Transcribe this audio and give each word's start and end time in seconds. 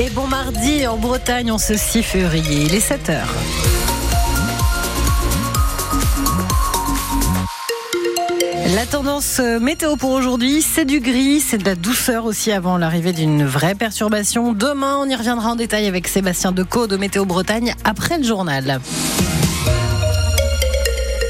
Et 0.00 0.10
bon 0.10 0.26
mardi 0.26 0.88
en 0.88 0.96
Bretagne 0.96 1.52
en 1.52 1.58
ce 1.58 1.76
6 1.76 2.02
février, 2.02 2.62
il 2.64 2.74
est 2.74 2.80
7 2.80 3.10
heures. 3.10 3.34
La 8.74 8.86
tendance 8.86 9.38
euh, 9.38 9.60
météo 9.60 9.94
pour 9.94 10.10
aujourd'hui, 10.10 10.62
c'est 10.62 10.84
du 10.84 10.98
gris, 10.98 11.38
c'est 11.38 11.58
de 11.58 11.64
la 11.64 11.76
douceur 11.76 12.24
aussi 12.24 12.50
avant 12.50 12.76
l'arrivée 12.76 13.12
d'une 13.12 13.44
vraie 13.44 13.76
perturbation. 13.76 14.52
Demain, 14.52 14.98
on 14.98 15.08
y 15.08 15.14
reviendra 15.14 15.50
en 15.50 15.56
détail 15.56 15.86
avec 15.86 16.08
Sébastien 16.08 16.50
Decaux 16.50 16.88
de 16.88 16.96
Météo 16.96 17.24
Bretagne 17.24 17.76
après 17.84 18.18
le 18.18 18.24
journal. 18.24 18.80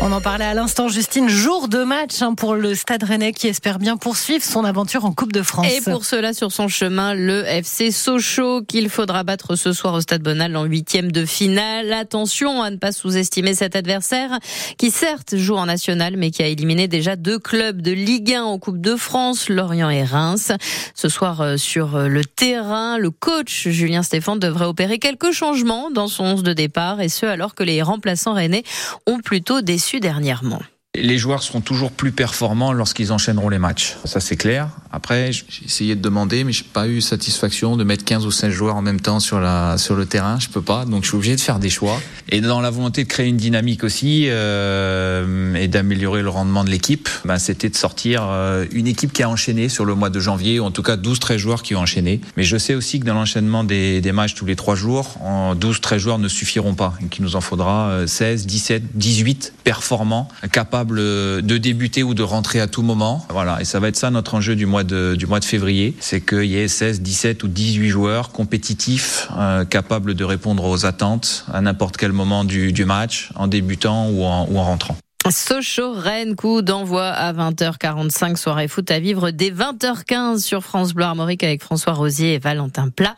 On 0.06 0.12
en 0.12 0.20
parlait 0.20 0.44
à 0.44 0.52
l'instant, 0.52 0.88
Justine. 0.88 1.30
Jour 1.30 1.66
de 1.66 1.82
match 1.82 2.20
hein, 2.20 2.34
pour 2.34 2.56
le 2.56 2.74
Stade 2.74 3.04
Rennais 3.04 3.32
qui 3.32 3.48
espère 3.48 3.78
bien 3.78 3.96
poursuivre 3.96 4.44
son 4.44 4.62
aventure 4.62 5.06
en 5.06 5.14
Coupe 5.14 5.32
de 5.32 5.40
France. 5.40 5.66
Et 5.74 5.80
pour 5.80 6.04
cela, 6.04 6.34
sur 6.34 6.52
son 6.52 6.68
chemin, 6.68 7.14
le 7.14 7.42
FC 7.46 7.90
Sochaux 7.90 8.60
qu'il 8.60 8.90
faudra 8.90 9.24
battre 9.24 9.56
ce 9.56 9.72
soir 9.72 9.94
au 9.94 10.02
Stade 10.02 10.22
Bonal 10.22 10.58
en 10.58 10.64
huitième 10.64 11.10
de 11.10 11.24
finale. 11.24 11.90
Attention 11.90 12.60
à 12.60 12.70
ne 12.70 12.76
pas 12.76 12.92
sous-estimer 12.92 13.54
cet 13.54 13.76
adversaire 13.76 14.38
qui 14.76 14.90
certes 14.90 15.36
joue 15.38 15.56
en 15.56 15.64
national 15.64 16.18
mais 16.18 16.30
qui 16.30 16.42
a 16.42 16.48
éliminé 16.48 16.86
déjà 16.86 17.16
deux 17.16 17.38
clubs 17.38 17.80
de 17.80 17.92
Ligue 17.92 18.34
1 18.34 18.42
en 18.42 18.58
Coupe 18.58 18.82
de 18.82 18.96
France, 18.96 19.48
Lorient 19.48 19.88
et 19.88 20.04
Reims. 20.04 20.52
Ce 20.94 21.08
soir 21.08 21.40
euh, 21.40 21.56
sur 21.56 21.96
euh, 21.96 22.08
le 22.08 22.26
terrain, 22.26 22.98
le 22.98 23.10
coach 23.10 23.68
Julien 23.68 24.02
Stéphane 24.02 24.38
devrait 24.38 24.66
opérer 24.66 24.98
quelques 24.98 25.32
changements 25.32 25.90
dans 25.90 26.08
son 26.08 26.24
11 26.24 26.42
de 26.42 26.52
départ 26.52 27.00
et 27.00 27.08
ce 27.08 27.24
alors 27.24 27.54
que 27.54 27.64
les 27.64 27.80
remplaçants 27.80 28.34
rennais 28.34 28.64
ont 29.06 29.20
plutôt 29.20 29.62
déçu 29.62 29.93
dernièrement. 30.00 30.62
Les 30.96 31.18
joueurs 31.18 31.42
seront 31.42 31.60
toujours 31.60 31.90
plus 31.90 32.12
performants 32.12 32.72
lorsqu'ils 32.72 33.12
enchaîneront 33.12 33.48
les 33.48 33.58
matchs. 33.58 33.96
Ça, 34.04 34.20
c'est 34.20 34.36
clair. 34.36 34.68
Après, 34.92 35.32
j'ai 35.32 35.44
essayé 35.64 35.96
de 35.96 36.00
demander, 36.00 36.44
mais 36.44 36.52
j'ai 36.52 36.62
pas 36.62 36.86
eu 36.86 37.00
satisfaction 37.00 37.76
de 37.76 37.82
mettre 37.82 38.04
15 38.04 38.24
ou 38.24 38.30
16 38.30 38.52
joueurs 38.52 38.76
en 38.76 38.82
même 38.82 39.00
temps 39.00 39.18
sur 39.18 39.40
la, 39.40 39.76
sur 39.76 39.96
le 39.96 40.06
terrain. 40.06 40.38
Je 40.38 40.48
peux 40.48 40.62
pas. 40.62 40.84
Donc, 40.84 41.02
je 41.02 41.08
suis 41.08 41.16
obligé 41.16 41.34
de 41.34 41.40
faire 41.40 41.58
des 41.58 41.68
choix. 41.68 42.00
Et 42.28 42.40
dans 42.40 42.60
la 42.60 42.70
volonté 42.70 43.02
de 43.02 43.08
créer 43.08 43.26
une 43.26 43.36
dynamique 43.36 43.82
aussi, 43.82 44.26
euh, 44.28 45.56
et 45.56 45.66
d'améliorer 45.66 46.22
le 46.22 46.28
rendement 46.28 46.62
de 46.62 46.70
l'équipe, 46.70 47.08
ben, 47.24 47.38
c'était 47.38 47.70
de 47.70 47.76
sortir 47.76 48.22
euh, 48.30 48.64
une 48.70 48.86
équipe 48.86 49.12
qui 49.12 49.24
a 49.24 49.28
enchaîné 49.28 49.68
sur 49.68 49.84
le 49.84 49.96
mois 49.96 50.10
de 50.10 50.20
janvier, 50.20 50.60
ou 50.60 50.64
en 50.64 50.70
tout 50.70 50.84
cas 50.84 50.96
12-13 50.96 51.38
joueurs 51.38 51.62
qui 51.64 51.74
ont 51.74 51.80
enchaîné. 51.80 52.20
Mais 52.36 52.44
je 52.44 52.56
sais 52.56 52.76
aussi 52.76 53.00
que 53.00 53.04
dans 53.04 53.14
l'enchaînement 53.14 53.64
des, 53.64 54.00
des 54.00 54.12
matchs 54.12 54.34
tous 54.34 54.46
les 54.46 54.54
trois 54.54 54.76
jours, 54.76 55.18
12-13 55.60 55.98
joueurs 55.98 56.18
ne 56.20 56.28
suffiront 56.28 56.74
pas. 56.74 56.94
Et 57.02 57.06
qu'il 57.06 57.24
nous 57.24 57.34
en 57.34 57.40
faudra 57.40 58.06
16, 58.06 58.46
17, 58.46 58.82
18 58.94 59.54
performants, 59.64 60.28
capables 60.52 60.83
de 60.92 61.58
débuter 61.58 62.02
ou 62.02 62.14
de 62.14 62.22
rentrer 62.22 62.60
à 62.60 62.66
tout 62.66 62.82
moment. 62.82 63.26
Voilà, 63.30 63.60
et 63.60 63.64
ça 63.64 63.80
va 63.80 63.88
être 63.88 63.96
ça 63.96 64.10
notre 64.10 64.34
enjeu 64.34 64.56
du 64.56 64.66
mois 64.66 64.84
de, 64.84 65.16
février, 65.44 65.94
c'est 66.00 66.20
qu'il 66.20 66.44
y 66.44 66.56
ait 66.56 66.68
16, 66.68 67.00
17 67.00 67.42
ou 67.42 67.48
18 67.48 67.88
joueurs 67.88 68.30
compétitifs, 68.30 69.28
euh, 69.36 69.64
capables 69.64 70.14
de 70.14 70.24
répondre 70.24 70.64
aux 70.64 70.86
attentes 70.86 71.44
à 71.52 71.60
n'importe 71.60 71.96
quel 71.96 72.12
moment 72.12 72.44
du, 72.44 72.84
match, 72.84 73.30
en 73.34 73.46
débutant 73.46 74.08
ou 74.08 74.22
en, 74.24 74.44
rentrant. 74.64 74.96
Sochaux 75.30 75.94
Rennes, 75.94 76.36
coup 76.36 76.60
d'envoi 76.60 77.06
à 77.06 77.32
20h45, 77.32 78.36
soirée 78.36 78.68
foot 78.68 78.90
à 78.90 78.98
vivre 78.98 79.30
dès 79.30 79.50
20h15 79.50 80.40
sur 80.40 80.62
France 80.62 80.92
Bleu 80.92 81.04
Armorique 81.04 81.42
avec 81.42 81.62
François 81.62 81.94
Rosier 81.94 82.34
et 82.34 82.38
Valentin 82.38 82.90
Plat. 82.90 83.16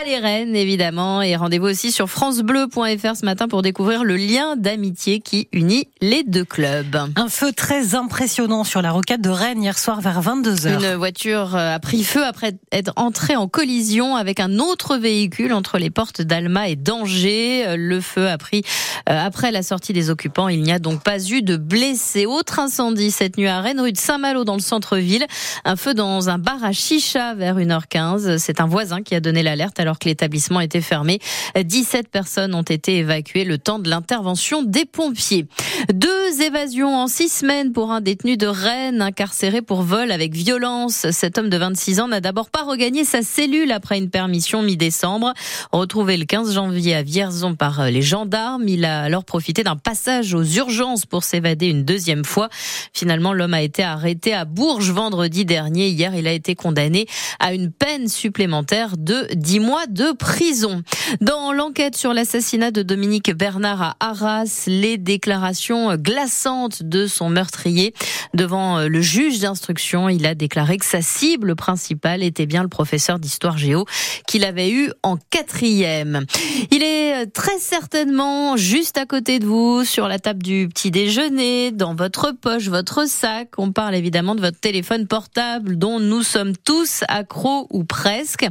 Allez 0.00 0.18
Rennes, 0.18 0.56
évidemment, 0.56 1.20
et 1.20 1.36
rendez-vous 1.36 1.66
aussi 1.66 1.92
sur 1.92 2.08
francebleu.fr 2.08 3.14
ce 3.14 3.24
matin 3.24 3.46
pour 3.46 3.60
découvrir 3.60 4.04
le 4.04 4.16
lien 4.16 4.56
d'amitié 4.56 5.20
qui 5.20 5.48
unit 5.52 5.86
les 6.00 6.24
deux 6.24 6.46
clubs. 6.46 6.96
Un 7.14 7.28
feu 7.28 7.52
très 7.52 7.94
impressionnant 7.94 8.64
sur 8.64 8.80
la 8.80 8.90
rocade 8.90 9.20
de 9.20 9.28
Rennes 9.28 9.62
hier 9.62 9.78
soir 9.78 10.00
vers 10.00 10.22
22h. 10.22 10.82
Une 10.82 10.94
voiture 10.96 11.54
euh, 11.54 11.74
a 11.74 11.78
pris 11.78 12.04
feu 12.04 12.24
après 12.24 12.54
être 12.72 12.92
entrée 12.96 13.36
en 13.36 13.48
collision 13.48 14.16
avec 14.16 14.40
un 14.40 14.58
autre 14.58 14.96
véhicule 14.96 15.52
entre 15.52 15.78
les 15.78 15.90
portes 15.90 16.22
d'Alma 16.22 16.68
et 16.68 16.76
d'Angers. 16.76 17.64
Euh, 17.68 17.76
le 17.76 18.00
feu 18.00 18.28
a 18.28 18.38
pris 18.38 18.62
euh, 19.08 19.26
après 19.26 19.52
la 19.52 19.62
sortie 19.62 19.92
des 19.92 20.08
occupants. 20.08 20.48
Il 20.48 20.62
n'y 20.62 20.72
a 20.72 20.78
donc 20.78 21.02
pas 21.02 21.22
eu 21.22 21.42
de 21.42 21.56
blessés. 21.56 22.24
Autre 22.24 22.58
incendie 22.58 23.10
cette 23.10 23.36
nuit 23.36 23.46
à 23.46 23.60
Rennes, 23.60 23.80
rue 23.80 23.92
de 23.92 23.98
Saint-Malo 23.98 24.44
dans 24.44 24.56
le 24.56 24.60
centre-ville. 24.60 25.26
Un 25.64 25.76
feu 25.76 25.92
dans 25.92 26.30
un 26.30 26.38
bar 26.38 26.64
à 26.64 26.72
Chicha 26.72 27.34
vers 27.34 27.58
1h15. 27.58 28.38
C'est 28.38 28.60
un 28.60 28.66
voisin 28.66 29.02
qui 29.02 29.14
a 29.14 29.20
donné 29.20 29.42
l'alerte 29.42 29.78
alors 29.82 29.98
que 29.98 30.08
l'établissement 30.08 30.60
était 30.60 30.80
fermé. 30.80 31.18
17 31.62 32.08
personnes 32.08 32.54
ont 32.54 32.62
été 32.62 32.96
évacuées 32.96 33.44
le 33.44 33.58
temps 33.58 33.78
de 33.78 33.90
l'intervention 33.90 34.62
des 34.62 34.86
pompiers. 34.86 35.46
Deux 35.92 36.40
évasions 36.42 36.96
en 36.96 37.06
six 37.06 37.28
semaines 37.28 37.72
pour 37.72 37.92
un 37.92 38.00
détenu 38.00 38.36
de 38.36 38.46
Rennes 38.46 39.02
incarcéré 39.02 39.60
pour 39.60 39.82
vol 39.82 40.10
avec 40.10 40.32
violence. 40.34 41.10
Cet 41.10 41.36
homme 41.36 41.50
de 41.50 41.56
26 41.56 42.00
ans 42.00 42.08
n'a 42.08 42.20
d'abord 42.20 42.48
pas 42.48 42.62
regagné 42.62 43.04
sa 43.04 43.22
cellule 43.22 43.72
après 43.72 43.98
une 43.98 44.08
permission 44.08 44.62
mi-décembre. 44.62 45.34
Retrouvé 45.72 46.16
le 46.16 46.24
15 46.24 46.54
janvier 46.54 46.94
à 46.94 47.02
Vierzon 47.02 47.54
par 47.54 47.90
les 47.90 48.02
gendarmes, 48.02 48.68
il 48.68 48.84
a 48.84 49.02
alors 49.02 49.24
profité 49.24 49.62
d'un 49.62 49.76
passage 49.76 50.34
aux 50.34 50.44
urgences 50.44 51.06
pour 51.06 51.24
s'évader 51.24 51.66
une 51.66 51.84
deuxième 51.84 52.24
fois. 52.24 52.48
Finalement, 52.92 53.32
l'homme 53.32 53.54
a 53.54 53.62
été 53.62 53.82
arrêté 53.82 54.32
à 54.32 54.44
Bourges 54.44 54.90
vendredi 54.90 55.44
dernier. 55.44 55.88
Hier, 55.88 56.14
il 56.14 56.26
a 56.26 56.32
été 56.32 56.54
condamné 56.54 57.06
à 57.40 57.52
une 57.52 57.72
peine 57.72 58.08
supplémentaire 58.08 58.96
de 58.96 59.26
10 59.34 59.60
mois 59.60 59.71
de 59.88 60.12
prison. 60.12 60.82
Dans 61.20 61.52
l'enquête 61.52 61.96
sur 61.96 62.12
l'assassinat 62.12 62.70
de 62.70 62.82
Dominique 62.82 63.34
Bernard 63.34 63.82
à 63.82 63.96
Arras, 64.00 64.64
les 64.66 64.98
déclarations 64.98 65.96
glaçantes 65.96 66.82
de 66.82 67.06
son 67.06 67.30
meurtrier 67.30 67.94
devant 68.34 68.80
le 68.80 69.00
juge 69.00 69.40
d'instruction, 69.40 70.08
il 70.10 70.26
a 70.26 70.34
déclaré 70.34 70.76
que 70.76 70.84
sa 70.84 71.00
cible 71.00 71.56
principale 71.56 72.22
était 72.22 72.44
bien 72.44 72.62
le 72.62 72.68
professeur 72.68 73.18
d'histoire 73.18 73.56
géo 73.56 73.86
qu'il 74.26 74.44
avait 74.44 74.70
eu 74.70 74.92
en 75.02 75.16
quatrième. 75.30 76.26
Il 76.70 76.82
est 76.82 77.26
très 77.32 77.58
certainement 77.58 78.56
juste 78.56 78.98
à 78.98 79.06
côté 79.06 79.38
de 79.38 79.46
vous, 79.46 79.84
sur 79.84 80.06
la 80.06 80.18
table 80.18 80.42
du 80.42 80.68
petit 80.68 80.90
déjeuner, 80.90 81.72
dans 81.72 81.94
votre 81.94 82.32
poche, 82.32 82.68
votre 82.68 83.08
sac. 83.08 83.48
On 83.56 83.72
parle 83.72 83.94
évidemment 83.94 84.34
de 84.34 84.42
votre 84.42 84.60
téléphone 84.60 85.06
portable 85.06 85.78
dont 85.78 85.98
nous 85.98 86.22
sommes 86.22 86.56
tous 86.56 87.04
accros 87.08 87.66
ou 87.70 87.84
presque. 87.84 88.46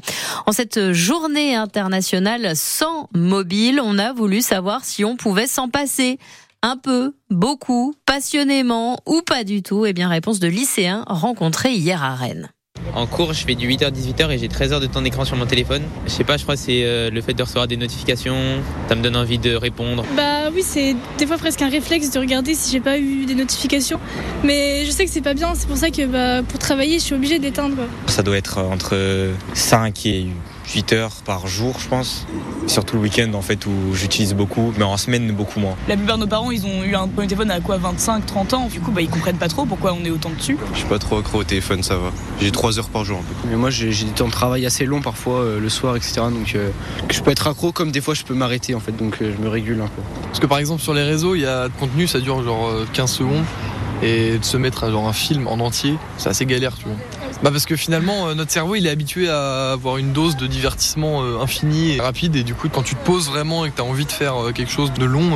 En 0.47 0.51
cette 0.51 0.93
journée 0.93 1.10
journée 1.11 1.55
internationale 1.55 2.53
sans 2.55 3.09
mobile, 3.13 3.81
on 3.83 3.99
a 3.99 4.13
voulu 4.13 4.39
savoir 4.39 4.85
si 4.85 5.03
on 5.03 5.17
pouvait 5.17 5.45
s'en 5.45 5.67
passer. 5.67 6.19
Un 6.61 6.77
peu, 6.77 7.13
beaucoup, 7.29 7.93
passionnément 8.05 8.97
ou 9.05 9.21
pas 9.21 9.43
du 9.43 9.61
tout 9.61 9.85
Eh 9.85 9.91
bien, 9.91 10.07
réponse 10.07 10.39
de 10.39 10.47
lycéens 10.47 11.03
rencontrés 11.07 11.73
hier 11.73 12.01
à 12.01 12.15
Rennes. 12.15 12.49
En 12.95 13.07
cours, 13.07 13.33
je 13.33 13.43
fais 13.45 13.55
du 13.55 13.67
8h 13.67 13.91
18h 13.91 14.31
et 14.31 14.37
j'ai 14.37 14.47
13 14.47 14.71
heures 14.71 14.79
de 14.79 14.85
temps 14.85 15.01
d'écran 15.01 15.25
sur 15.25 15.35
mon 15.35 15.45
téléphone. 15.45 15.81
Je 16.05 16.11
sais 16.11 16.23
pas, 16.23 16.37
je 16.37 16.43
crois 16.43 16.55
que 16.55 16.61
c'est 16.61 16.85
euh, 16.85 17.09
le 17.09 17.19
fait 17.19 17.33
de 17.33 17.43
recevoir 17.43 17.67
des 17.67 17.75
notifications, 17.75 18.61
ça 18.87 18.95
me 18.95 19.01
donne 19.01 19.17
envie 19.17 19.37
de 19.37 19.53
répondre. 19.53 20.05
Bah 20.15 20.49
oui, 20.53 20.63
c'est 20.63 20.95
des 21.17 21.27
fois 21.27 21.37
presque 21.37 21.61
un 21.61 21.69
réflexe 21.69 22.09
de 22.11 22.19
regarder 22.19 22.55
si 22.55 22.71
j'ai 22.71 22.79
pas 22.79 22.97
eu 22.97 23.25
des 23.25 23.35
notifications. 23.35 23.99
Mais 24.45 24.85
je 24.85 24.91
sais 24.91 25.03
que 25.03 25.11
c'est 25.11 25.19
pas 25.19 25.33
bien, 25.33 25.55
c'est 25.55 25.67
pour 25.67 25.77
ça 25.77 25.89
que 25.89 26.05
bah, 26.05 26.41
pour 26.47 26.59
travailler, 26.59 26.99
je 26.99 27.03
suis 27.03 27.15
obligée 27.15 27.39
d'éteindre. 27.39 27.75
Ça 28.07 28.23
doit 28.23 28.37
être 28.37 28.59
entre 28.59 29.29
5 29.53 30.05
et 30.05 30.27
8 30.67 30.93
heures 30.93 31.11
par 31.25 31.47
jour, 31.47 31.75
je 31.79 31.87
pense. 31.87 32.25
Surtout 32.67 32.95
le 32.95 33.01
week-end, 33.01 33.33
en 33.33 33.41
fait, 33.41 33.65
où 33.65 33.71
j'utilise 33.93 34.33
beaucoup, 34.33 34.73
mais 34.77 34.83
en 34.83 34.97
semaine, 34.97 35.31
beaucoup 35.31 35.59
moins. 35.59 35.75
La 35.87 35.97
plupart 35.97 36.17
de 36.17 36.21
nos 36.21 36.27
parents, 36.27 36.51
ils 36.51 36.65
ont 36.65 36.83
eu 36.83 36.95
un 36.95 37.07
premier 37.07 37.27
téléphone 37.27 37.51
à 37.51 37.59
quoi 37.59 37.77
25, 37.77 38.25
30 38.25 38.53
ans. 38.53 38.69
Du 38.71 38.79
coup, 38.79 38.91
bah, 38.91 39.01
ils 39.01 39.09
comprennent 39.09 39.37
pas 39.37 39.47
trop 39.47 39.65
pourquoi 39.65 39.93
on 39.93 40.05
est 40.05 40.09
autant 40.09 40.29
dessus. 40.29 40.57
Je 40.73 40.79
suis 40.79 40.87
pas 40.87 40.99
trop 40.99 41.17
accro 41.17 41.39
au 41.39 41.43
téléphone, 41.43 41.83
ça 41.83 41.95
va. 41.95 42.11
J'ai 42.39 42.51
3 42.51 42.79
heures 42.79 42.89
par 42.89 43.03
jour, 43.03 43.17
un 43.17 43.21
peu. 43.21 43.49
Mais 43.49 43.55
moi, 43.55 43.69
j'ai 43.69 43.89
des 43.89 44.11
temps 44.11 44.27
de 44.27 44.31
travail 44.31 44.65
assez 44.65 44.85
longs, 44.85 45.01
parfois, 45.01 45.39
euh, 45.39 45.59
le 45.59 45.69
soir, 45.69 45.95
etc. 45.95 46.21
Donc, 46.31 46.55
euh, 46.55 46.69
je 47.09 47.21
peux 47.21 47.31
être 47.31 47.47
accro, 47.47 47.71
comme 47.71 47.91
des 47.91 48.01
fois, 48.01 48.13
je 48.13 48.23
peux 48.23 48.33
m'arrêter, 48.35 48.75
en 48.75 48.79
fait. 48.79 48.95
Donc, 48.95 49.17
euh, 49.21 49.33
je 49.35 49.43
me 49.43 49.49
régule 49.49 49.81
un 49.81 49.87
peu. 49.87 50.01
Parce 50.27 50.39
que, 50.39 50.47
par 50.47 50.59
exemple, 50.59 50.81
sur 50.81 50.93
les 50.93 51.03
réseaux, 51.03 51.35
il 51.35 51.41
y 51.41 51.45
a 51.45 51.67
contenu, 51.79 52.07
ça 52.07 52.19
dure 52.19 52.43
genre 52.43 52.71
15 52.93 53.11
secondes. 53.11 53.43
Et 54.03 54.39
de 54.39 54.43
se 54.43 54.57
mettre 54.57 54.83
à 54.83 54.89
genre 54.89 55.07
un 55.07 55.13
film 55.13 55.47
en 55.47 55.59
entier, 55.59 55.95
c'est 56.17 56.29
assez 56.29 56.47
galère, 56.47 56.75
tu 56.75 56.85
vois. 56.85 56.95
Bah 57.43 57.51
parce 57.51 57.65
que 57.65 57.75
finalement 57.75 58.27
euh, 58.27 58.35
notre 58.35 58.51
cerveau 58.51 58.75
il 58.75 58.85
est 58.85 58.89
habitué 58.89 59.29
à 59.29 59.71
avoir 59.71 59.97
une 59.97 60.13
dose 60.13 60.37
de 60.37 60.47
divertissement 60.47 61.23
euh, 61.23 61.39
infini 61.39 61.95
et 61.95 62.01
rapide 62.01 62.35
et 62.35 62.43
du 62.43 62.53
coup 62.53 62.69
quand 62.69 62.83
tu 62.83 62.95
te 62.95 63.03
poses 63.03 63.29
vraiment 63.29 63.65
et 63.65 63.71
que 63.71 63.75
tu 63.75 63.81
as 63.81 63.85
envie 63.85 64.05
de 64.05 64.11
faire 64.11 64.35
euh, 64.37 64.51
quelque 64.51 64.71
chose 64.71 64.93
de 64.93 65.05
long 65.05 65.31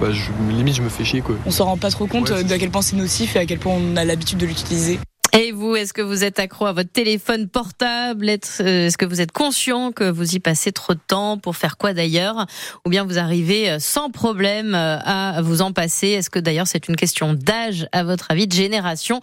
bah, 0.00 0.08
je, 0.10 0.30
limite 0.52 0.76
je 0.76 0.82
me 0.82 0.88
fais 0.88 1.04
chier 1.04 1.20
quoi. 1.20 1.36
On 1.46 1.50
s'en 1.50 1.66
rend 1.66 1.76
pas 1.76 1.90
trop 1.90 2.06
compte 2.06 2.32
d'à 2.32 2.58
quel 2.58 2.70
point 2.70 2.82
c'est 2.82 2.96
nocif 2.96 3.36
et 3.36 3.40
à 3.40 3.46
quel 3.46 3.58
point 3.58 3.74
on 3.74 3.96
a 3.96 4.04
l'habitude 4.04 4.38
de 4.38 4.46
l'utiliser. 4.46 4.98
Et 5.34 5.50
vous, 5.50 5.76
est-ce 5.76 5.94
que 5.94 6.02
vous 6.02 6.24
êtes 6.24 6.38
accro 6.38 6.66
à 6.66 6.72
votre 6.72 6.92
téléphone 6.92 7.48
portable? 7.48 8.28
Est-ce 8.28 8.98
que 8.98 9.06
vous 9.06 9.22
êtes 9.22 9.32
conscient 9.32 9.90
que 9.90 10.04
vous 10.04 10.34
y 10.34 10.40
passez 10.40 10.72
trop 10.72 10.92
de 10.92 11.00
temps 11.06 11.38
pour 11.38 11.56
faire 11.56 11.78
quoi 11.78 11.94
d'ailleurs? 11.94 12.46
Ou 12.84 12.90
bien 12.90 13.04
vous 13.04 13.18
arrivez 13.18 13.70
euh, 13.70 13.78
sans 13.78 14.10
problème 14.10 14.74
euh, 14.74 14.98
à 15.02 15.40
vous 15.40 15.62
en 15.62 15.72
passer? 15.72 16.08
Est-ce 16.08 16.28
que 16.28 16.38
d'ailleurs 16.38 16.66
c'est 16.66 16.86
une 16.86 16.96
question 16.96 17.32
d'âge 17.32 17.88
à 17.92 18.04
votre 18.04 18.30
avis, 18.30 18.46
de 18.46 18.52
génération? 18.52 19.22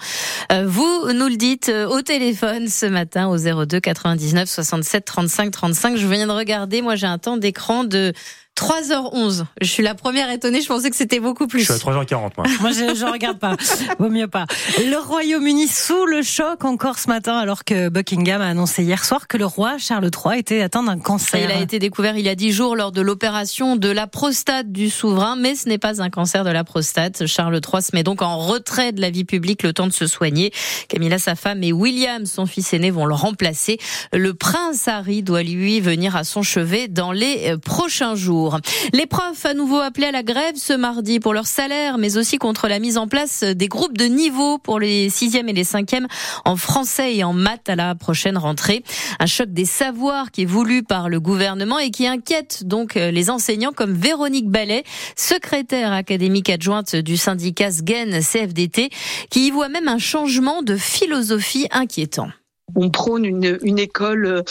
Euh, 0.51 0.65
Vous 0.67 1.13
nous 1.13 1.27
le 1.27 1.35
dites 1.35 1.69
au 1.69 2.01
téléphone 2.01 2.69
ce 2.69 2.87
matin 2.87 3.27
au 3.27 3.37
02 3.37 3.79
99 3.79 4.49
67 4.49 5.05
35 5.05 5.51
35. 5.51 5.95
Je 5.95 6.07
viens 6.07 6.25
de 6.25 6.31
regarder, 6.31 6.81
moi 6.81 6.95
j'ai 6.95 7.05
un 7.05 7.19
temps 7.19 7.37
d'écran 7.37 7.83
de 7.83 8.13
3h11. 8.59 9.45
Je 9.61 9.67
suis 9.67 9.83
la 9.83 9.95
première 9.95 10.29
étonnée, 10.29 10.59
je 10.59 10.67
pensais 10.67 10.89
que 10.89 10.95
c'était 10.95 11.21
beaucoup 11.21 11.47
plus. 11.47 11.61
Je 11.61 11.71
suis 11.71 11.73
à 11.73 11.77
3h40 11.77 12.31
moi. 12.37 12.45
Moi, 12.59 12.71
je, 12.71 12.93
je 12.93 13.05
regarde 13.05 13.39
pas. 13.39 13.55
Vaut 13.99 14.09
mieux 14.09 14.27
pas. 14.27 14.47
Le 14.79 14.97
Royaume-Uni 14.97 15.67
sous 15.67 16.05
le 16.05 16.21
choc 16.21 16.65
encore 16.65 16.99
ce 16.99 17.07
matin, 17.07 17.37
alors 17.37 17.63
que 17.63 17.87
Buckingham 17.87 18.41
a 18.41 18.47
annoncé 18.47 18.83
hier 18.83 19.05
soir 19.05 19.27
que 19.27 19.37
le 19.37 19.45
roi 19.45 19.77
Charles 19.77 20.09
III 20.13 20.39
était 20.39 20.61
atteint 20.61 20.83
d'un 20.83 20.99
cancer. 20.99 21.39
Il 21.41 21.51
a 21.51 21.61
été 21.61 21.79
découvert 21.79 22.17
il 22.17 22.25
y 22.25 22.29
a 22.29 22.35
10 22.35 22.51
jours 22.51 22.75
lors 22.75 22.91
de 22.91 23.01
l'opération 23.01 23.77
de 23.77 23.89
la 23.89 24.07
prostate 24.07 24.71
du 24.71 24.89
souverain, 24.89 25.37
mais 25.37 25.55
ce 25.55 25.69
n'est 25.69 25.77
pas 25.77 26.01
un 26.01 26.09
cancer 26.09 26.43
de 26.43 26.49
la 26.49 26.65
prostate. 26.65 27.27
Charles 27.27 27.61
III 27.65 27.81
se 27.81 27.91
met 27.93 28.03
donc 28.03 28.21
en 28.21 28.39
retrait 28.39 28.91
de 28.91 28.99
la 28.99 29.09
vie 29.09 29.23
publique 29.23 29.63
le 29.63 29.71
temps 29.71 29.87
de 29.87 29.93
se 29.93 30.05
soigner. 30.05 30.51
Camilla, 30.89 31.17
sa 31.17 31.35
femme, 31.35 31.63
et 31.63 31.71
William, 31.71 32.25
son 32.25 32.45
fils 32.45 32.73
aîné, 32.73 32.91
vont 32.91 33.05
le 33.05 33.15
remplacer. 33.15 33.77
Le 34.11 34.33
prince 34.33 34.87
Harry 34.89 35.23
doit 35.23 35.43
lui 35.43 35.79
venir 35.79 36.17
à 36.17 36.25
son 36.25 36.43
chevet 36.43 36.87
dans 36.87 37.11
les 37.11 37.51
euh, 37.51 37.57
prochains 37.57 38.15
jours. 38.15 38.48
Les 38.93 39.05
profs 39.05 39.45
à 39.45 39.53
nouveau 39.53 39.79
appelés 39.79 40.07
à 40.07 40.11
la 40.11 40.23
grève 40.23 40.55
ce 40.55 40.73
mardi 40.73 41.19
pour 41.19 41.33
leur 41.33 41.47
salaire, 41.47 41.97
mais 41.97 42.17
aussi 42.17 42.37
contre 42.37 42.67
la 42.67 42.79
mise 42.79 42.97
en 42.97 43.07
place 43.07 43.43
des 43.43 43.67
groupes 43.67 43.97
de 43.97 44.05
niveau 44.05 44.57
pour 44.57 44.79
les 44.79 45.09
sixièmes 45.09 45.49
et 45.49 45.53
les 45.53 45.63
cinquièmes 45.63 46.07
en 46.45 46.55
français 46.55 47.15
et 47.15 47.23
en 47.23 47.33
maths 47.33 47.69
à 47.69 47.75
la 47.75 47.95
prochaine 47.95 48.37
rentrée. 48.37 48.83
Un 49.19 49.25
choc 49.25 49.49
des 49.49 49.65
savoirs 49.65 50.31
qui 50.31 50.43
est 50.43 50.45
voulu 50.45 50.83
par 50.83 51.09
le 51.09 51.19
gouvernement 51.19 51.79
et 51.79 51.91
qui 51.91 52.07
inquiète 52.07 52.63
donc 52.65 52.95
les 52.95 53.29
enseignants 53.29 53.71
comme 53.75 53.93
Véronique 53.93 54.49
Ballet, 54.49 54.83
secrétaire 55.15 55.91
académique 55.91 56.49
adjointe 56.49 56.95
du 56.95 57.17
syndicat 57.17 57.71
SGEN 57.71 58.19
CFDT, 58.21 58.89
qui 59.29 59.47
y 59.47 59.51
voit 59.51 59.69
même 59.69 59.87
un 59.87 59.99
changement 59.99 60.61
de 60.61 60.77
philosophie 60.77 61.67
inquiétant. 61.71 62.29
On 62.75 62.89
prône 62.89 63.25
une, 63.25 63.57
une, 63.61 63.79
école 63.79 64.25
euh, 64.25 64.41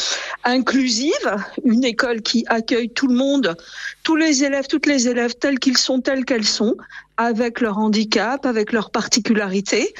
inclusive, 0.44 1.36
une 1.64 1.84
école 1.84 2.22
qui 2.22 2.44
accueille 2.48 2.90
tout 2.90 3.06
le 3.06 3.14
monde, 3.14 3.56
tous 4.02 4.16
les 4.16 4.44
élèves, 4.44 4.66
toutes 4.66 4.86
les 4.86 5.08
élèves 5.08 5.34
tels 5.34 5.58
qu'ils 5.58 5.78
sont, 5.78 6.00
tels 6.00 6.24
qu'elles 6.24 6.44
sont, 6.44 6.74
avec 7.16 7.60
leur 7.60 7.78
handicap, 7.78 8.46
avec 8.46 8.72
leurs 8.72 8.90
particularités. 8.90 9.94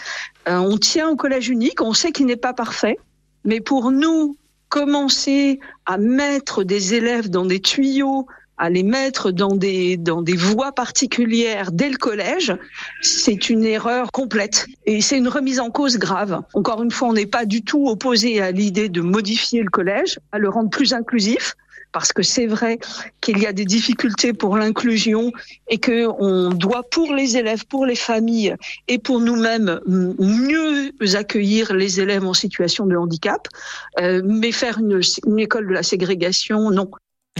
Euh, 0.48 0.56
on 0.58 0.78
tient 0.78 1.08
au 1.08 1.16
collège 1.16 1.48
unique, 1.48 1.80
on 1.80 1.94
sait 1.94 2.12
qu'il 2.12 2.26
n'est 2.26 2.36
pas 2.36 2.54
parfait, 2.54 2.98
mais 3.44 3.60
pour 3.60 3.90
nous, 3.90 4.36
commencer 4.68 5.60
à 5.86 5.96
mettre 5.98 6.62
des 6.62 6.94
élèves 6.94 7.30
dans 7.30 7.46
des 7.46 7.60
tuyaux 7.60 8.26
à 8.58 8.70
les 8.70 8.82
mettre 8.82 9.30
dans 9.30 9.54
des 9.54 9.96
dans 9.96 10.22
des 10.22 10.36
voies 10.36 10.72
particulières 10.72 11.70
dès 11.72 11.88
le 11.88 11.96
collège, 11.96 12.54
c'est 13.00 13.50
une 13.50 13.64
erreur 13.64 14.12
complète 14.12 14.66
et 14.86 15.00
c'est 15.00 15.18
une 15.18 15.28
remise 15.28 15.60
en 15.60 15.70
cause 15.70 15.98
grave. 15.98 16.42
Encore 16.54 16.82
une 16.82 16.90
fois, 16.90 17.08
on 17.08 17.12
n'est 17.12 17.26
pas 17.26 17.44
du 17.44 17.62
tout 17.62 17.88
opposé 17.88 18.40
à 18.40 18.50
l'idée 18.50 18.88
de 18.88 19.00
modifier 19.00 19.62
le 19.62 19.70
collège, 19.70 20.18
à 20.32 20.38
le 20.38 20.48
rendre 20.48 20.70
plus 20.70 20.92
inclusif 20.92 21.54
parce 21.92 22.12
que 22.12 22.22
c'est 22.22 22.46
vrai 22.46 22.78
qu'il 23.20 23.38
y 23.38 23.46
a 23.46 23.52
des 23.52 23.64
difficultés 23.64 24.32
pour 24.32 24.56
l'inclusion 24.56 25.32
et 25.68 25.78
que 25.78 26.06
on 26.20 26.50
doit 26.50 26.82
pour 26.82 27.14
les 27.14 27.36
élèves, 27.36 27.66
pour 27.66 27.86
les 27.86 27.96
familles 27.96 28.54
et 28.88 28.98
pour 28.98 29.20
nous-mêmes 29.20 29.80
mieux 29.86 30.92
accueillir 31.14 31.72
les 31.74 32.00
élèves 32.00 32.26
en 32.26 32.34
situation 32.34 32.86
de 32.86 32.96
handicap, 32.96 33.48
euh, 34.00 34.22
mais 34.24 34.52
faire 34.52 34.78
une, 34.78 35.00
une 35.26 35.38
école 35.38 35.66
de 35.68 35.72
la 35.72 35.82
ségrégation, 35.82 36.70
non. 36.70 36.90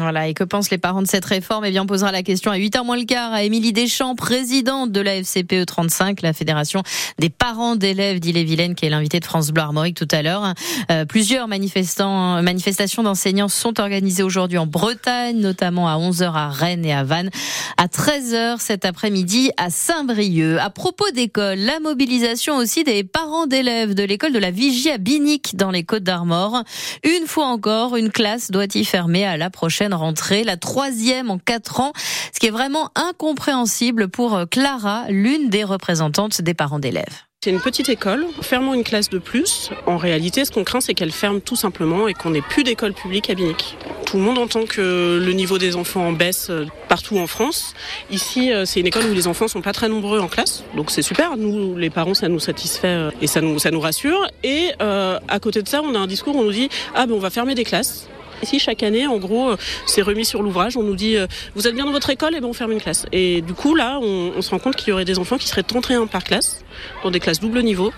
Voilà, 0.01 0.29
et 0.29 0.35
que 0.35 0.45
pensent 0.45 0.71
les 0.71 0.79
parents 0.79 1.03
de 1.03 1.07
cette 1.07 1.25
réforme? 1.25 1.65
Eh 1.65 1.71
bien, 1.71 1.83
on 1.83 1.87
posera 1.87 2.11
la 2.11 2.23
question 2.23 2.51
à 2.51 2.57
8h 2.59 2.85
moins 2.85 2.97
le 2.97 3.05
quart 3.05 3.33
à 3.33 3.43
Émilie 3.43 3.73
Deschamps, 3.73 4.15
présidente 4.15 4.91
de 4.93 5.01
la 5.01 5.17
FCPE 5.17 5.67
35, 5.67 6.23
la 6.23 6.33
Fédération 6.33 6.83
des 7.19 7.31
parents 7.31 7.77
d'élèves 7.77 8.19
d'Ille-et-Vilaine, 8.19 8.75
qui 8.75 8.87
est 8.87 8.91
l'invité 8.91 9.21
de 9.21 9.25
France 9.25 9.51
Bleu 9.51 9.63
tout 9.95 10.09
à 10.11 10.23
l'heure. 10.23 10.55
Euh, 10.91 11.05
plusieurs 11.05 11.49
manifestants, 11.49 12.43
manifestations 12.43 13.03
d'enseignants 13.03 13.49
sont 13.49 13.81
organisées 13.81 14.23
aujourd'hui 14.23 14.59
en 14.59 14.67
Bretagne, 14.67 15.39
notamment 15.39 15.89
à 15.89 15.97
11h 15.97 16.33
à 16.33 16.49
Rennes 16.49 16.85
et 16.85 16.93
à 16.93 17.05
Vannes, 17.05 17.31
à 17.77 17.87
13h 17.87 18.61
cet 18.61 18.85
après-midi 18.85 19.51
à 19.57 19.71
Saint-Brieuc. 19.71 20.59
À 20.59 20.71
propos 20.71 21.11
d'école, 21.11 21.59
la 21.59 21.81
mobilisation 21.81 22.57
aussi 22.57 22.85
des 22.85 23.05
parents 23.05 23.47
d'élèves 23.47 23.95
de 23.95 24.03
l'école 24.03 24.33
de 24.33 24.39
la 24.39 24.51
Vigie 24.51 24.91
à 24.91 24.99
Binic 24.99 25.57
dans 25.57 25.71
les 25.71 25.85
Côtes 25.85 26.03
d'Armor. 26.03 26.63
Une 27.05 27.27
fois 27.27 27.47
encore, 27.47 27.97
une 27.97 28.11
classe 28.11 28.51
doit 28.51 28.75
y 28.75 28.85
fermer 28.85 29.25
à 29.25 29.37
la 29.37 29.51
prochaine 29.51 29.88
rentrée, 29.95 30.45
la 30.45 30.57
troisième 30.57 31.31
en 31.31 31.39
quatre 31.39 31.81
ans, 31.81 31.93
ce 32.33 32.41
qui 32.41 32.47
est 32.47 32.51
vraiment 32.51 32.91
incompréhensible 32.95 34.09
pour 34.09 34.41
Clara, 34.51 35.05
l'une 35.09 35.49
des 35.49 35.65
représentantes 35.65 36.43
des 36.43 36.55
parents 36.55 36.79
d'élèves. 36.79 37.29
C'est 37.45 37.51
une 37.51 37.61
petite 37.61 37.89
école, 37.89 38.27
fermons 38.43 38.75
une 38.75 38.83
classe 38.83 39.11
de 39.11 39.19
plus. 39.19 39.71
En 39.87 39.97
réalité, 39.97 40.45
ce 40.45 40.51
qu'on 40.51 40.65
craint, 40.65 40.81
c'est 40.81 40.93
qu'elle 40.93 41.13
ferme 41.13 41.41
tout 41.41 41.55
simplement 41.55 42.09
et 42.09 42.13
qu'on 42.13 42.31
n'ait 42.31 42.43
plus 42.43 42.65
d'école 42.65 42.93
publique 42.93 43.31
à 43.31 43.37
Binic. 43.37 43.77
Tout 44.07 44.17
le 44.17 44.25
monde 44.25 44.39
entend 44.39 44.65
que 44.65 45.23
le 45.25 45.33
niveau 45.35 45.57
des 45.57 45.77
enfants 45.77 46.09
en 46.09 46.13
baisse 46.13 46.51
partout 46.89 47.17
en 47.17 47.29
France. 47.29 47.75
Ici, 48.11 48.51
c'est 48.65 48.81
une 48.81 48.89
école 48.89 49.05
où 49.05 49.15
les 49.15 49.29
enfants 49.29 49.47
sont 49.47 49.63
pas 49.63 49.73
très 49.73 49.89
nombreux 49.89 50.19
en 50.19 50.27
classe, 50.27 50.65
donc 50.75 50.91
c'est 50.91 51.03
super. 51.03 51.37
Nous, 51.37 51.77
les 51.77 51.91
parents, 51.91 52.15
ça 52.15 52.29
nous 52.29 52.41
satisfait 52.41 53.11
et 53.21 53.29
ça 53.29 53.41
nous, 53.41 53.81
rassure. 53.81 54.27
Et 54.43 54.73
euh, 54.83 55.21
à 55.29 55.39
côté 55.39 55.63
de 55.63 55.69
ça, 55.69 55.81
on 55.81 55.95
a 55.95 55.99
un 55.99 56.09
discours 56.09 56.35
où 56.35 56.41
on 56.41 56.45
nous 56.45 56.53
dit 56.53 56.69
ah 56.97 57.07
ben 57.07 57.15
on 57.15 57.21
va 57.21 57.31
fermer 57.31 57.55
des 57.55 57.65
classes. 57.65 58.09
Ici, 58.43 58.59
chaque 58.59 58.83
année, 58.83 59.07
en 59.07 59.19
gros, 59.19 59.53
c'est 59.87 60.03
remis 60.03 60.25
sur 60.25 60.43
l'ouvrage. 60.43 60.77
On 60.77 60.83
nous 60.83 60.97
dit, 60.97 61.17
vous 61.55 61.67
êtes 61.67 61.75
bien 61.75 61.85
dans 61.85 61.93
votre 61.93 62.11
école, 62.11 62.35
et 62.35 62.41
ben 62.41 62.49
on 62.49 62.53
ferme 62.53 62.73
une 62.73 62.81
classe. 62.81 63.07
Et 63.13 63.43
du 63.43 63.55
coup, 63.55 63.75
là, 63.75 63.99
on, 64.01 64.41
se 64.43 64.51
rend 64.51 64.59
compte 64.59 64.77
qu'il 64.77 64.89
y 64.89 64.93
aurait 64.93 65.05
des 65.05 65.19
enfants 65.19 65.39
qui 65.39 65.49
seraient 65.49 65.63
31 65.63 66.07
par 66.07 66.25
classe, 66.25 66.65
dans 67.03 67.11
des 67.11 67.21
classes 67.21 67.41
double 67.41 67.63
niveau. 67.63 67.93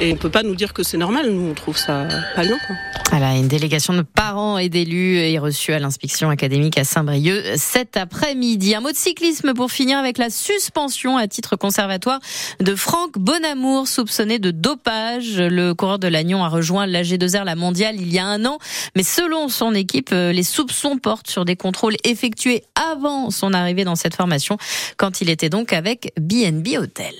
Et 0.00 0.12
on 0.12 0.16
peut 0.16 0.30
pas 0.30 0.42
nous 0.42 0.54
dire 0.54 0.72
que 0.72 0.82
c'est 0.82 0.96
normal. 0.96 1.30
Nous, 1.30 1.50
on 1.50 1.54
trouve 1.54 1.76
ça 1.76 2.06
pas 2.34 2.42
bien, 2.42 2.58
quoi. 2.66 2.76
Voilà, 3.10 3.36
une 3.36 3.46
délégation 3.46 3.92
de 3.92 4.02
parents 4.02 4.58
et 4.58 4.68
d'élus 4.68 5.18
est 5.18 5.38
reçue 5.38 5.72
à 5.72 5.78
l'inspection 5.78 6.30
académique 6.30 6.76
à 6.78 6.84
Saint-Brieuc 6.84 7.44
cet 7.56 7.96
après-midi. 7.96 8.74
Un 8.74 8.80
mot 8.80 8.90
de 8.90 8.96
cyclisme 8.96 9.54
pour 9.54 9.70
finir 9.70 9.98
avec 9.98 10.18
la 10.18 10.30
suspension 10.30 11.16
à 11.16 11.28
titre 11.28 11.54
conservatoire 11.54 12.18
de 12.58 12.74
Franck 12.74 13.16
Bonamour, 13.16 13.86
soupçonné 13.86 14.40
de 14.40 14.50
dopage. 14.50 15.38
Le 15.38 15.74
coureur 15.74 16.00
de 16.00 16.08
l'Agnon 16.08 16.42
a 16.42 16.48
rejoint 16.48 16.88
l'AG2R, 16.88 17.44
la 17.44 17.54
mondiale, 17.54 17.96
il 18.00 18.12
y 18.12 18.18
a 18.18 18.26
un 18.26 18.44
an. 18.46 18.58
Mais 18.96 19.04
selon 19.04 19.48
son 19.48 19.74
équipe, 19.74 19.83
les 20.10 20.42
soupçons 20.42 20.98
portent 20.98 21.28
sur 21.28 21.44
des 21.44 21.56
contrôles 21.56 21.96
effectués 22.04 22.64
avant 22.74 23.30
son 23.30 23.52
arrivée 23.52 23.84
dans 23.84 23.96
cette 23.96 24.14
formation, 24.14 24.56
quand 24.96 25.20
il 25.20 25.30
était 25.30 25.48
donc 25.48 25.72
avec 25.72 26.12
BNB 26.18 26.76
Hotel. 26.78 27.14